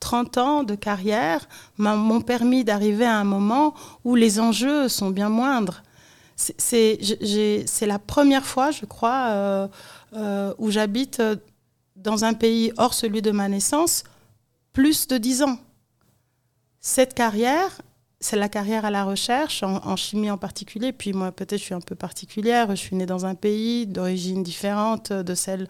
30 0.00 0.38
ans 0.38 0.62
de 0.62 0.74
carrière 0.74 1.48
m'ont 1.76 2.20
permis 2.20 2.64
d'arriver 2.64 3.04
à 3.04 3.16
un 3.16 3.24
moment 3.24 3.74
où 4.04 4.14
les 4.14 4.38
enjeux 4.38 4.88
sont 4.88 5.10
bien 5.10 5.28
moindres. 5.28 5.82
C'est 6.36 6.98
la 7.82 7.98
première 7.98 8.46
fois, 8.46 8.70
je 8.70 8.86
crois, 8.86 9.26
euh, 9.30 9.68
euh, 10.14 10.54
où 10.58 10.70
j'habite 10.70 11.20
dans 12.02 12.24
un 12.24 12.34
pays 12.34 12.72
hors 12.76 12.94
celui 12.94 13.22
de 13.22 13.30
ma 13.30 13.48
naissance, 13.48 14.04
plus 14.72 15.06
de 15.08 15.18
10 15.18 15.42
ans. 15.42 15.58
Cette 16.80 17.14
carrière, 17.14 17.82
c'est 18.20 18.36
la 18.36 18.48
carrière 18.48 18.84
à 18.84 18.90
la 18.90 19.04
recherche, 19.04 19.62
en, 19.62 19.96
chimie 19.96 20.30
en 20.30 20.38
particulier. 20.38 20.92
Puis 20.92 21.12
moi, 21.12 21.30
peut-être, 21.30 21.58
je 21.58 21.64
suis 21.64 21.74
un 21.74 21.80
peu 21.80 21.94
particulière. 21.94 22.70
Je 22.70 22.74
suis 22.76 22.96
née 22.96 23.06
dans 23.06 23.26
un 23.26 23.34
pays 23.34 23.86
d'origine 23.86 24.42
différente 24.42 25.12
de 25.12 25.34
celle 25.34 25.68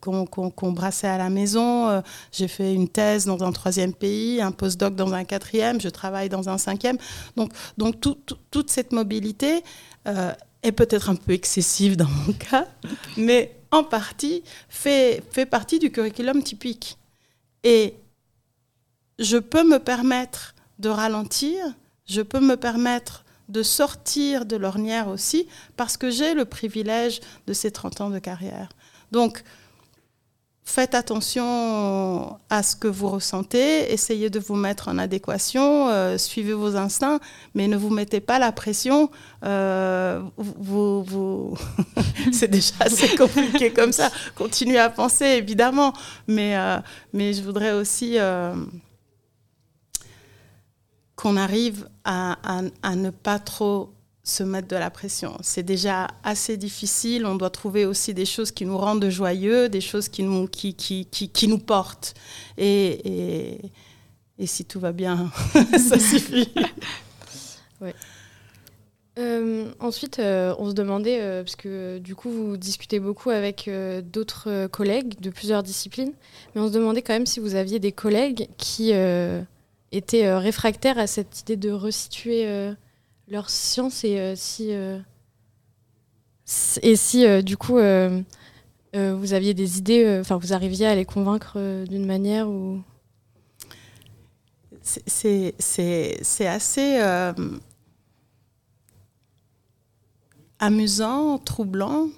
qu'on 0.00 0.26
qu 0.26 0.40
qu 0.56 0.72
brassait 0.72 1.08
à 1.08 1.18
la 1.18 1.30
maison. 1.30 2.02
J'ai 2.30 2.48
fait 2.48 2.74
une 2.74 2.88
thèse 2.88 3.26
dans 3.26 3.42
un 3.42 3.52
troisième 3.52 3.94
pays, 3.94 4.40
un 4.40 4.52
postdoc 4.52 4.94
dans 4.94 5.12
un 5.12 5.24
quatrième, 5.24 5.80
je 5.80 5.88
travaille 5.88 6.28
dans 6.28 6.48
un 6.48 6.58
cinquième. 6.58 6.98
Donc, 7.36 7.52
donc 7.78 8.00
tout, 8.00 8.16
tout, 8.26 8.38
toute 8.50 8.70
cette 8.70 8.92
mobilité 8.92 9.64
euh, 10.06 10.32
est 10.62 10.72
peut-être 10.72 11.10
un 11.10 11.16
peu 11.16 11.32
excessive 11.32 11.96
dans 11.96 12.08
mon 12.08 12.32
cas, 12.32 12.68
mais 13.16 13.56
en 13.70 13.84
partie, 13.84 14.42
fait, 14.68 15.22
fait 15.30 15.46
partie 15.46 15.78
du 15.78 15.90
curriculum 15.90 16.42
typique. 16.42 16.98
Et 17.64 17.94
je 19.18 19.38
peux 19.38 19.64
me 19.64 19.78
permettre 19.78 20.54
de 20.78 20.88
ralentir, 20.88 21.64
je 22.06 22.22
peux 22.22 22.40
me 22.40 22.56
permettre 22.56 23.24
de 23.48 23.62
sortir 23.62 24.46
de 24.46 24.56
l'ornière 24.56 25.08
aussi, 25.08 25.48
parce 25.76 25.96
que 25.96 26.10
j'ai 26.10 26.34
le 26.34 26.44
privilège 26.44 27.20
de 27.46 27.52
ces 27.52 27.70
30 27.70 28.00
ans 28.00 28.10
de 28.10 28.18
carrière. 28.18 28.68
Donc, 29.10 29.42
faites 30.64 30.94
attention 30.94 32.38
à 32.48 32.62
ce 32.62 32.76
que 32.76 32.88
vous 32.88 33.08
ressentez, 33.08 33.92
essayez 33.92 34.30
de 34.30 34.38
vous 34.38 34.54
mettre 34.54 34.88
en 34.88 34.98
adéquation, 34.98 35.88
euh, 35.88 36.16
suivez 36.18 36.52
vos 36.52 36.76
instincts, 36.76 37.20
mais 37.54 37.68
ne 37.68 37.76
vous 37.76 37.90
mettez 37.90 38.20
pas 38.20 38.38
la 38.38 38.52
pression. 38.52 39.10
Euh, 39.44 40.22
vous, 40.36 41.02
vous... 41.02 41.58
c'est 42.32 42.48
déjà 42.48 42.74
assez 42.80 43.08
compliqué 43.16 43.72
comme 43.72 43.92
ça. 43.92 44.10
Continuez 44.34 44.78
à 44.78 44.88
penser, 44.88 45.24
évidemment, 45.26 45.92
mais, 46.28 46.56
euh, 46.56 46.78
mais 47.12 47.32
je 47.32 47.42
voudrais 47.42 47.72
aussi 47.72 48.16
qu'on 51.16 51.36
arrive 51.36 51.88
à, 52.04 52.38
à, 52.42 52.62
à 52.82 52.96
ne 52.96 53.10
pas 53.10 53.38
trop 53.38 53.92
se 54.24 54.42
mettre 54.42 54.68
de 54.68 54.76
la 54.76 54.90
pression. 54.90 55.36
C'est 55.40 55.62
déjà 55.62 56.08
assez 56.22 56.56
difficile. 56.56 57.26
On 57.26 57.34
doit 57.34 57.50
trouver 57.50 57.84
aussi 57.84 58.14
des 58.14 58.24
choses 58.24 58.52
qui 58.52 58.64
nous 58.64 58.78
rendent 58.78 59.08
joyeux, 59.08 59.68
des 59.68 59.80
choses 59.80 60.08
qui 60.08 60.22
nous, 60.22 60.46
qui, 60.46 60.74
qui, 60.74 61.06
qui, 61.06 61.48
nous 61.48 61.58
portent. 61.58 62.14
Et, 62.56 63.60
et, 64.38 64.46
si 64.46 64.64
tout 64.64 64.78
va 64.78 64.92
bien, 64.92 65.30
ça 65.78 65.98
suffit. 65.98 66.48
ouais. 67.80 67.94
Euh, 69.18 69.70
ensuite, 69.78 70.20
euh, 70.20 70.54
on 70.58 70.70
se 70.70 70.74
demandait, 70.74 71.20
euh, 71.20 71.42
parce 71.42 71.56
que 71.56 71.98
du 71.98 72.14
coup, 72.14 72.30
vous 72.30 72.56
discutez 72.56 72.98
beaucoup 72.98 73.30
avec 73.30 73.68
d'autres 74.04 74.68
collègues 74.68 75.20
de 75.20 75.30
plusieurs 75.30 75.62
disciplines, 75.62 76.12
mais 76.54 76.60
on 76.60 76.68
se 76.68 76.72
demandait 76.72 77.02
quand 77.02 77.12
même 77.12 77.26
si 77.26 77.40
vous 77.40 77.56
aviez 77.56 77.78
des 77.78 77.92
collègues 77.92 78.48
qui 78.56 78.92
étaient 79.90 80.32
réfractaires 80.34 80.98
à 80.98 81.06
cette 81.06 81.40
idée 81.40 81.56
de 81.56 81.70
resituer 81.70 82.72
leur 83.28 83.50
science 83.50 84.04
et 84.04 84.18
euh, 84.18 84.34
si 84.36 84.72
euh, 84.72 84.98
et 86.82 86.96
si 86.96 87.26
euh, 87.26 87.42
du 87.42 87.56
coup 87.56 87.78
vous 88.94 89.32
aviez 89.32 89.54
des 89.54 89.78
idées, 89.78 90.18
enfin 90.20 90.36
vous 90.36 90.52
arriviez 90.52 90.86
à 90.86 90.94
les 90.94 91.06
convaincre 91.06 91.84
d'une 91.86 92.04
manière 92.04 92.48
ou? 92.48 92.82
C'est 94.82 96.46
assez 96.46 97.00
amusant, 100.58 101.38
troublant 101.38 102.08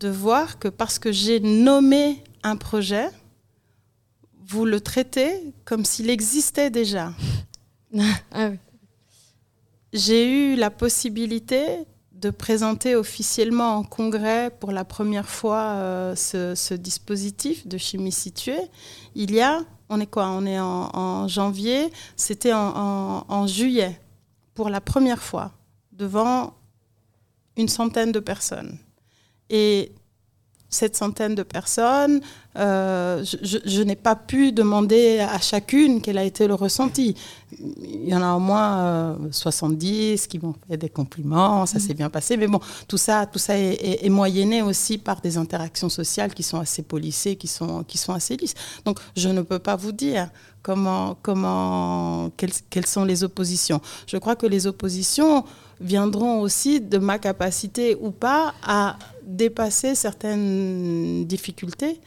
de 0.00 0.08
voir 0.08 0.58
que 0.58 0.68
parce 0.68 0.98
que 0.98 1.12
j'ai 1.12 1.40
nommé 1.40 2.22
un 2.42 2.56
projet, 2.56 3.08
vous 4.46 4.66
le 4.66 4.80
traitez 4.80 5.54
comme 5.64 5.84
s'il 5.84 6.10
existait 6.10 6.70
déjà. 6.70 7.14
ah 8.32 8.50
oui 8.50 8.58
j'ai 9.92 10.28
eu 10.28 10.56
la 10.56 10.70
possibilité 10.70 11.86
de 12.12 12.30
présenter 12.30 12.94
officiellement 12.94 13.76
en 13.76 13.82
congrès 13.82 14.50
pour 14.60 14.70
la 14.70 14.84
première 14.84 15.28
fois 15.28 16.14
ce, 16.14 16.74
dispositif 16.74 17.66
de 17.66 17.76
chimie 17.78 18.12
située, 18.12 18.60
il 19.14 19.32
y 19.32 19.40
a, 19.40 19.60
on 19.88 20.00
est 20.00 20.06
quoi? 20.06 20.28
On 20.28 20.46
est 20.46 20.60
en, 20.60 21.26
janvier, 21.26 21.90
c'était 22.16 22.52
en, 22.54 23.46
juillet, 23.46 24.00
pour 24.54 24.68
la 24.68 24.80
première 24.80 25.22
fois, 25.22 25.52
devant 25.90 26.54
une 27.56 27.68
centaine 27.68 28.12
de 28.12 28.20
personnes. 28.20 28.78
Et 29.50 29.92
cette 30.72 30.96
centaine 30.96 31.34
de 31.34 31.42
personnes, 31.42 32.20
euh, 32.56 33.24
je, 33.24 33.82
n'ai 33.82 33.94
pas 33.94 34.16
pu 34.16 34.52
demander 34.52 35.20
à 35.20 35.38
chacune 35.38 36.00
quel 36.00 36.18
a 36.18 36.24
été 36.24 36.46
le 36.46 36.54
ressenti. 36.54 37.14
Il 37.58 38.08
y 38.08 38.14
en 38.14 38.22
a 38.22 38.34
au 38.34 38.38
moins 38.38 39.18
70 39.30 40.24
euh, 40.24 40.28
qui 40.28 40.38
m'ont 40.38 40.54
fait 40.68 40.78
des 40.78 40.88
compliments, 40.88 41.66
ça 41.66 41.78
s'est 41.78 41.94
bien 41.94 42.08
passé, 42.08 42.38
mais 42.38 42.46
bon, 42.46 42.60
tout 42.88 42.96
ça, 42.96 43.26
tout 43.26 43.38
ça 43.38 43.56
est, 43.56 44.08
moyenné 44.08 44.62
aussi 44.62 44.96
par 44.98 45.20
des 45.20 45.36
interactions 45.36 45.90
sociales 45.90 46.32
qui 46.32 46.42
sont 46.42 46.58
assez 46.58 46.82
polissées, 46.82 47.36
qui 47.36 47.48
sont, 47.48 47.84
qui 47.84 47.98
sont 47.98 48.14
assez 48.14 48.36
lisses. 48.36 48.54
Donc 48.86 48.98
je 49.14 49.28
ne 49.28 49.42
peux 49.42 49.58
pas 49.58 49.76
vous 49.76 49.92
dire 49.92 50.28
comment, 50.62 51.16
comment, 51.22 52.30
quelles, 52.36 52.52
quelles 52.70 52.86
sont 52.86 53.04
les 53.04 53.24
oppositions. 53.24 53.80
Je 54.06 54.16
crois 54.16 54.36
que 54.36 54.46
les 54.46 54.66
oppositions 54.66 55.44
viendront 55.82 56.40
aussi 56.40 56.80
de 56.80 56.98
ma 56.98 57.18
capacité 57.18 57.96
ou 58.00 58.10
pas 58.10 58.54
à 58.62 58.96
dépasser 59.24 59.94
certaines 59.94 61.24
difficultés 61.26 62.00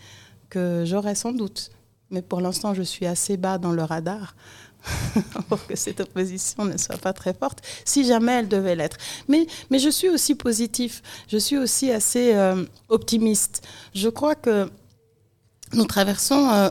que 0.49 0.83
j'aurai 0.85 1.15
sans 1.15 1.31
doute. 1.31 1.71
Mais 2.11 2.21
pour 2.21 2.41
l'instant, 2.41 2.73
je 2.73 2.83
suis 2.83 3.05
assez 3.05 3.37
bas 3.37 3.57
dans 3.57 3.71
le 3.71 3.83
radar 3.83 4.35
pour 5.49 5.65
que 5.65 5.75
cette 5.75 5.99
opposition 5.99 6.65
ne 6.65 6.77
soit 6.77 6.97
pas 6.97 7.13
très 7.13 7.33
forte, 7.33 7.59
si 7.83 8.05
jamais 8.05 8.33
elle 8.33 8.47
devait 8.47 8.75
l'être. 8.75 8.97
Mais, 9.27 9.47
mais 9.69 9.79
je 9.79 9.89
suis 9.89 10.09
aussi 10.09 10.35
positif, 10.35 11.01
je 11.27 11.37
suis 11.37 11.57
aussi 11.57 11.91
assez 11.91 12.33
euh, 12.35 12.63
optimiste. 12.89 13.63
Je 13.93 14.09
crois 14.09 14.35
que 14.35 14.69
nous 15.73 15.85
traversons 15.85 16.49
euh, 16.49 16.69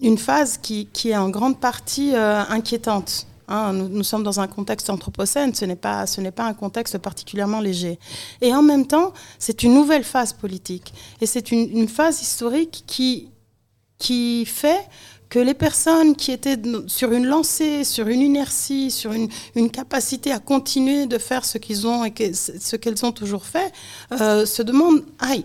une 0.00 0.18
phase 0.18 0.58
qui, 0.58 0.86
qui, 0.92 1.10
est 1.10 1.16
en 1.16 1.30
grande 1.30 1.58
partie 1.58 2.14
euh, 2.14 2.42
inquiétante. 2.48 3.26
Hein, 3.48 3.72
nous, 3.72 4.04
sommes 4.04 4.22
dans 4.22 4.40
un 4.40 4.46
contexte 4.46 4.88
anthropocène, 4.88 5.54
ce 5.54 5.64
n'est 5.64 5.76
pas, 5.76 6.06
un 6.38 6.54
contexte 6.54 6.98
particulièrement 6.98 7.60
léger. 7.60 7.98
Et 8.40 8.54
en 8.54 8.62
même 8.62 8.86
temps, 8.86 9.12
c'est 9.38 9.62
une 9.62 9.74
nouvelle 9.74 10.04
phase 10.04 10.32
politique. 10.32 10.94
Et 11.20 11.26
c'est 11.26 11.52
une, 11.52 11.88
phase 11.88 12.22
historique 12.22 12.84
qui, 12.86 14.44
fait 14.46 14.88
que 15.28 15.38
les 15.38 15.54
personnes 15.54 16.16
qui 16.16 16.32
étaient 16.32 16.60
sur 16.86 17.12
une 17.12 17.26
lancée, 17.26 17.84
sur 17.84 18.08
une 18.08 18.20
inertie, 18.20 18.90
sur 18.90 19.12
une, 19.12 19.28
capacité 19.70 20.32
à 20.32 20.38
continuer 20.38 21.06
de 21.06 21.18
faire 21.18 21.44
ce 21.44 21.58
qu'elles 21.58 23.04
ont 23.04 23.12
toujours 23.12 23.44
fait, 23.44 23.72
euh, 24.12 24.46
se 24.46 24.62
demandent, 24.62 25.04
aïe, 25.18 25.44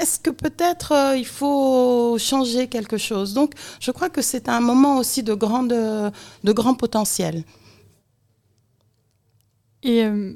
est-ce 0.00 0.18
que 0.18 0.30
peut-être 0.30 0.92
euh, 0.92 1.16
il 1.16 1.26
faut 1.26 2.16
changer 2.18 2.68
quelque 2.68 2.96
chose? 2.96 3.34
Donc, 3.34 3.52
je 3.80 3.90
crois 3.90 4.10
que 4.10 4.22
c'est 4.22 4.48
un 4.48 4.60
moment 4.60 4.98
aussi 4.98 5.22
de, 5.22 5.34
grand 5.34 6.74
potentiel. 6.74 7.44
Et 9.82 10.04
euh, 10.04 10.32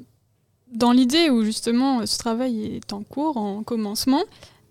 dans 0.71 0.91
l'idée 0.91 1.29
où 1.29 1.43
justement 1.43 2.05
ce 2.05 2.17
travail 2.17 2.75
est 2.77 2.93
en 2.93 3.03
cours, 3.03 3.37
en 3.37 3.63
commencement, 3.63 4.23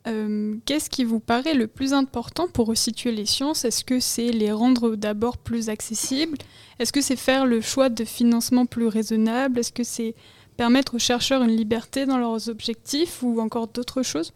euh, 0.06 0.54
qu'est-ce 0.64 0.88
qui 0.88 1.04
vous 1.04 1.20
paraît 1.20 1.54
le 1.54 1.66
plus 1.66 1.92
important 1.92 2.46
pour 2.48 2.68
resituer 2.68 3.12
les 3.12 3.26
sciences? 3.26 3.64
Est-ce 3.64 3.84
que 3.84 4.00
c'est 4.00 4.30
les 4.30 4.52
rendre 4.52 4.96
d'abord 4.96 5.36
plus 5.36 5.68
accessibles? 5.68 6.38
Est-ce 6.78 6.92
que 6.92 7.00
c'est 7.00 7.16
faire 7.16 7.44
le 7.44 7.60
choix 7.60 7.88
de 7.88 8.04
financement 8.04 8.64
plus 8.64 8.86
raisonnable? 8.86 9.58
Est-ce 9.58 9.72
que 9.72 9.84
c'est 9.84 10.14
permettre 10.56 10.94
aux 10.94 11.00
chercheurs 11.00 11.42
une 11.42 11.56
liberté 11.56 12.06
dans 12.06 12.18
leurs 12.18 12.48
objectifs 12.48 13.22
ou 13.22 13.40
encore 13.40 13.68
d'autres 13.68 14.02
choses? 14.02 14.32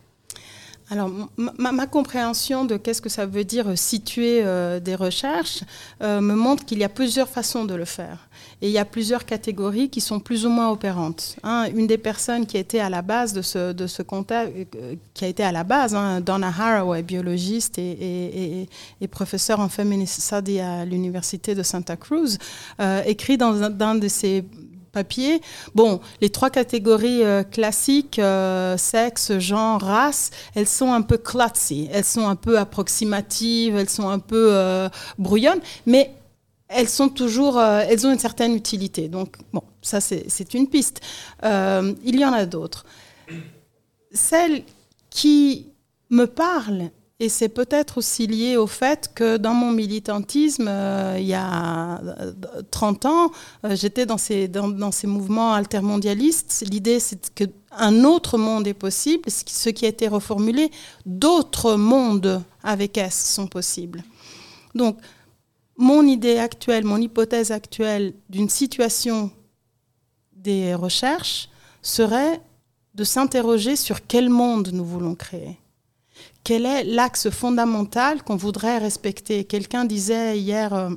Alors, 0.93 1.11
ma, 1.39 1.87
compréhension 1.87 2.67
de 2.67 2.77
qu'est-ce 2.77 3.01
que 3.01 3.09
ça 3.09 3.25
veut 3.25 3.45
dire 3.45 3.69
euh, 3.69 3.77
situer 3.77 4.43
euh, 4.45 4.79
des 4.79 4.95
recherches 4.95 5.65
euh, 6.03 6.21
me 6.21 6.35
montre 6.35 6.67
qu'il 6.67 6.79
y 6.79 6.85
a 6.85 6.91
plusieurs 6.91 7.31
façons 7.31 7.65
de 7.65 7.75
le 7.75 7.87
faire. 7.87 8.29
Et 8.61 8.69
il 8.69 8.73
y 8.73 8.79
a 8.79 8.85
plusieurs 8.85 9.25
catégories 9.25 9.89
qui 9.89 10.03
sont 10.03 10.21
plus 10.21 10.45
ou 10.45 10.51
moins 10.51 10.69
opérantes. 10.69 11.37
Hein. 11.45 11.65
une 11.75 11.87
des 11.87 11.97
personnes 11.97 12.45
qui 12.45 12.59
était 12.59 12.79
à 12.79 12.91
la 12.91 13.01
base 13.01 13.33
de 13.33 13.41
ce, 13.41 13.73
de 13.73 13.87
ce 13.87 14.03
contact, 14.03 14.53
qui 15.15 15.25
a 15.25 15.29
été 15.29 15.43
à 15.43 15.51
la 15.51 15.65
base, 15.65 15.95
hein, 15.95 16.21
Donna 16.21 16.49
Haraway, 16.49 17.03
biologiste 17.03 17.79
et, 17.79 18.69
et, 19.01 19.09
professeur 19.09 19.61
en 19.61 19.71
feminist 19.71 20.31
à 20.33 20.85
l'université 20.85 21.55
de 21.55 21.63
Santa 21.63 21.97
Cruz, 21.97 22.39
écrit 23.07 23.39
dans 23.39 23.63
un 23.63 23.71
de 23.95 24.09
ses 24.09 24.45
papier. 24.93 25.41
Bon, 25.75 26.01
les 26.21 26.31
trois 26.31 26.51
catégories 26.51 27.25
euh, 27.25 27.43
classiques, 27.43 28.19
euh, 28.19 28.77
sexe, 28.77 29.39
genre, 29.39 29.81
race, 29.81 30.31
elles 30.55 30.69
sont 30.69 30.93
un 30.93 31.03
peu 31.03 31.17
klutzy, 31.17 31.89
elles 31.91 32.05
sont 32.05 32.29
un 32.29 32.37
peu 32.37 32.59
approximatives, 32.59 33.77
elles 33.77 33.91
sont 33.91 34.09
un 34.09 34.19
peu 34.19 34.51
euh, 34.53 34.89
brouillonnes, 35.19 35.61
mais 35.87 36.13
elles 36.69 36.89
sont 36.89 37.09
toujours, 37.09 37.61
elles 37.61 38.07
ont 38.07 38.13
une 38.13 38.19
certaine 38.19 38.55
utilité. 38.55 39.09
Donc, 39.09 39.37
bon, 39.53 39.63
ça 39.83 40.01
c'est 40.01 40.55
une 40.55 40.69
piste. 40.69 41.01
il 41.43 42.19
y 42.19 42.25
en 42.25 42.33
a 42.33 42.47
d'autres. 42.47 42.87
Celles 44.11 44.63
qui 45.11 45.67
me 46.09 46.27
parlent 46.27 46.91
et 47.23 47.29
c'est 47.29 47.49
peut-être 47.49 47.99
aussi 47.99 48.27
lié 48.27 48.57
au 48.57 48.67
fait 48.67 49.13
que 49.15 49.37
dans 49.37 49.55
mon 49.55 49.71
militantisme, 49.71 50.67
euh, 50.67 51.19
il 51.21 51.27
y 51.27 51.35
a 51.35 52.01
30 52.73 53.05
euh, 53.05 53.09
ans, 53.09 53.31
euh, 53.65 53.77
j'étais 53.77 54.07
dans 54.07 54.19
ces, 54.19 54.49
dans, 54.49 54.91
ces 54.91 55.07
mouvements 55.07 55.53
altermondialistes. 55.53 56.65
L'idée, 56.69 56.99
c'est 56.99 57.33
qu'un 57.33 58.03
autre 58.03 58.39
monde 58.39 58.67
est 58.67 58.75
possible, 58.75 59.31
ce 59.31 59.71
qui 59.71 59.85
a 59.85 59.89
été 59.89 60.09
reformulé, 60.09 60.73
d'autres 61.07 61.77
mondes 61.77 62.43
avec 62.65 62.99
S 62.99 63.35
sont 63.35 63.47
possibles. 63.47 64.03
Donc, 64.75 64.99
mon 65.77 66.05
idée 66.05 66.39
actuelle, 66.39 66.85
mon 66.85 67.01
hypothèse 67.01 67.53
actuelle 67.53 68.15
d'une 68.31 68.49
situation 68.49 69.31
des 70.35 70.75
recherches 70.75 71.49
serait 71.83 72.41
de 72.97 73.05
s'interroger 73.05 73.77
sur 73.77 74.09
quel 74.09 74.29
monde 74.29 74.71
nous 74.73 74.85
voulons 74.85 75.15
créer 75.15 75.62
quel 76.45 76.67
est 76.67 76.85
l'axe 76.85 77.31
fondamental 77.31 78.23
qu'on 78.23 78.37
voudrait 78.37 78.79
respecter? 78.79 79.45
Quelqu'un 79.45 79.85
disait 79.85 80.39
hier, 80.39 80.75
euh, 80.75 80.91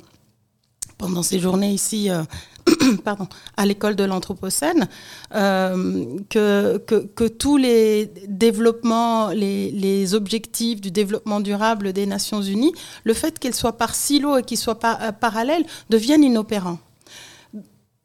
pendant 0.98 1.22
ces 1.22 1.38
journées 1.38 1.70
ici, 1.70 2.10
euh, 2.10 2.24
pardon, 3.04 3.28
à 3.56 3.64
l'école 3.64 3.94
de 3.94 4.02
l'Anthropocène, 4.02 4.88
euh, 5.34 6.18
que, 6.30 6.78
que, 6.78 7.28
tous 7.28 7.56
les 7.56 8.06
développements, 8.28 9.28
les, 9.28 10.14
objectifs 10.14 10.80
du 10.80 10.90
développement 10.90 11.40
durable 11.40 11.92
des 11.92 12.06
Nations 12.06 12.42
Unies, 12.42 12.72
le 13.04 13.14
fait 13.14 13.38
qu'ils 13.38 13.54
soient 13.54 13.76
par 13.76 13.94
silo 13.94 14.38
et 14.38 14.42
qu'ils 14.42 14.58
soient 14.58 14.78
par, 14.78 15.12
parallèles, 15.18 15.66
deviennent 15.90 16.24
inopérants. 16.24 16.78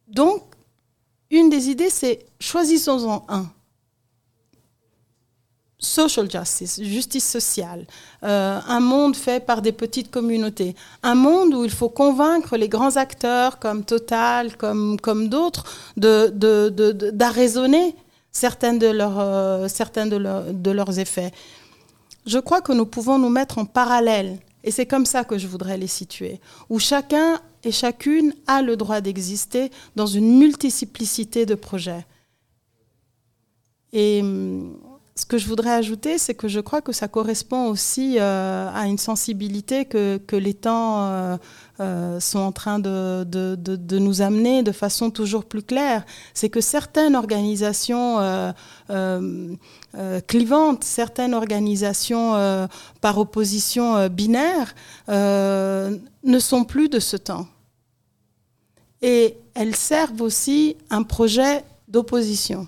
Donc, 0.07 0.43
une 1.31 1.49
des 1.49 1.69
idées, 1.69 1.89
c'est 1.89 2.25
choisissons-en 2.39 3.25
un 3.29 3.49
social 5.81 6.29
justice, 6.29 6.79
justice 6.81 7.27
sociale, 7.27 7.85
euh, 8.23 8.59
un 8.67 8.79
monde 8.79 9.15
fait 9.15 9.43
par 9.43 9.63
des 9.63 9.71
petites 9.71 10.11
communautés, 10.11 10.75
un 11.01 11.15
monde 11.15 11.55
où 11.55 11.65
il 11.65 11.71
faut 11.71 11.89
convaincre 11.89 12.55
les 12.55 12.69
grands 12.69 12.95
acteurs 12.97 13.57
comme 13.57 13.83
Total, 13.83 14.55
comme, 14.57 14.99
comme 15.01 15.27
d'autres, 15.27 15.65
d'arraisonner 15.97 17.87
de, 17.87 17.91
de, 17.91 17.97
certains, 18.31 18.75
de, 18.75 18.87
leurs, 18.87 19.19
euh, 19.19 19.67
certains 19.67 20.05
de, 20.05 20.51
de 20.51 20.71
leurs 20.71 20.99
effets. 20.99 21.31
Je 22.27 22.37
crois 22.37 22.61
que 22.61 22.71
nous 22.71 22.85
pouvons 22.85 23.17
nous 23.17 23.29
mettre 23.29 23.57
en 23.57 23.65
parallèle, 23.65 24.37
et 24.63 24.69
c'est 24.69 24.85
comme 24.85 25.07
ça 25.07 25.23
que 25.23 25.39
je 25.39 25.47
voudrais 25.47 25.77
les 25.77 25.87
situer, 25.87 26.39
où 26.69 26.77
chacun 26.77 27.41
et 27.63 27.71
chacune 27.71 28.35
a 28.45 28.61
le 28.61 28.77
droit 28.77 29.01
d'exister 29.01 29.71
dans 29.95 30.05
une 30.05 30.37
multiplicité 30.37 31.47
de 31.47 31.55
projets. 31.55 32.05
Et 33.93 34.21
hum, 34.21 34.77
ce 35.15 35.25
que 35.25 35.37
je 35.37 35.45
voudrais 35.47 35.71
ajouter, 35.71 36.17
c'est 36.17 36.33
que 36.33 36.47
je 36.47 36.61
crois 36.61 36.81
que 36.81 36.93
ça 36.93 37.09
correspond 37.09 37.67
aussi 37.67 38.15
euh, 38.17 38.69
à 38.73 38.87
une 38.87 38.97
sensibilité 38.97 39.83
que, 39.85 40.19
les 40.31 40.53
temps 40.53 41.05
euh, 41.05 41.37
euh, 41.81 42.19
sont 42.21 42.39
en 42.39 42.53
train 42.53 42.79
de, 42.79 43.97
nous 43.99 44.21
amener 44.21 44.63
de 44.63 44.71
façon 44.71 45.11
toujours 45.11 45.43
plus 45.43 45.63
claire. 45.63 46.05
C'est 46.33 46.49
que 46.49 46.61
certaines 46.61 47.15
organisations 47.15 48.19
clivantes, 50.27 50.83
certaines 50.85 51.33
organisations 51.33 52.67
par 53.01 53.17
opposition 53.17 54.07
binaire, 54.07 54.73
ne 55.09 56.39
sont 56.39 56.63
plus 56.63 56.87
de 56.87 56.99
ce 56.99 57.17
temps. 57.17 57.47
Et 59.01 59.35
elles 59.55 59.75
servent 59.75 60.21
aussi 60.21 60.77
un 60.89 61.03
projet 61.03 61.65
d'opposition. 61.89 62.67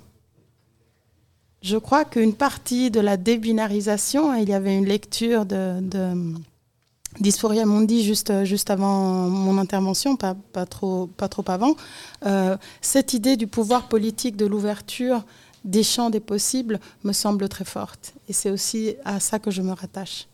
Je 1.63 1.77
crois 1.77 2.03
qu'une 2.03 2.33
partie 2.33 2.91
de 2.91 2.99
la 2.99 3.15
débinarisation, 3.15 4.33
il 4.35 4.49
y 4.49 4.53
avait 4.53 4.77
une 4.77 4.85
lecture 4.85 5.45
de, 5.45 5.81
Dysphoria 7.21 7.65
Mundi 7.65 8.03
juste, 8.03 8.69
avant 8.69 9.29
mon 9.29 9.57
intervention, 9.57 10.17
pas, 10.17 10.35
pas, 10.51 10.65
trop, 10.65 11.07
pas 11.07 11.29
trop 11.29 11.45
avant. 11.47 11.75
Euh, 12.25 12.57
cette 12.81 13.13
idée 13.13 13.37
du 13.37 13.47
pouvoir 13.47 13.87
politique, 13.87 14.35
de 14.35 14.45
l'ouverture 14.45 15.23
des 15.63 15.83
champs 15.83 16.09
des 16.09 16.19
possibles 16.19 16.81
me 17.05 17.13
semble 17.13 17.47
très 17.47 17.63
forte. 17.63 18.13
Et 18.27 18.33
c'est 18.33 18.49
aussi 18.49 18.95
à 19.05 19.21
ça 19.21 19.39
que 19.39 19.49
je 19.49 19.61
me 19.61 19.71
rattache. 19.71 20.27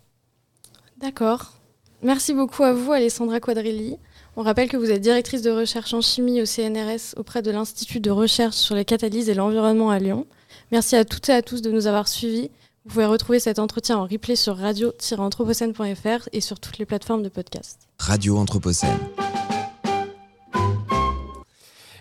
D'accord. 0.98 1.54
Merci 2.02 2.34
beaucoup 2.34 2.64
à 2.64 2.74
vous, 2.74 2.92
Alessandra 2.92 3.40
Quadrilli. 3.40 3.98
On 4.36 4.42
rappelle 4.42 4.68
que 4.68 4.78
vous 4.78 4.90
êtes 4.90 5.02
directrice 5.02 5.44
de 5.44 5.52
recherche 5.52 5.94
en 5.94 6.02
chimie 6.02 6.42
au 6.42 6.46
CNRS 6.46 7.14
auprès 7.18 7.44
de 7.44 7.52
l'Institut 7.52 8.00
de 8.00 8.10
recherche 8.10 8.56
sur 8.56 8.74
les 8.74 8.86
catalyses 8.86 9.30
et 9.30 9.36
l'environnement 9.36 9.92
à 9.92 10.00
Lyon. 10.00 10.26
Merci 10.72 10.96
à 10.96 11.06
toutes 11.06 11.30
et 11.30 11.34
à 11.34 11.42
tous 11.42 11.62
de 11.62 11.72
nous 11.72 11.88
avoir 11.88 12.08
suivis. 12.08 12.50
Vous 12.86 12.94
pouvez 12.94 13.06
retrouver 13.06 13.40
cet 13.40 13.60
entretien 13.60 13.98
en 13.98 14.06
replay 14.06 14.36
sur 14.36 14.58
radio-anthropocène.fr 14.58 16.30
et 16.32 16.42
sur 16.42 16.60
toutes 16.60 16.78
les 16.78 16.86
plateformes 16.86 17.24
de 17.24 17.30
podcast. 17.30 17.88
Radio 18.00 18.38
Anthropocène. 18.38 18.98